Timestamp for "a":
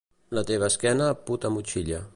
1.51-1.55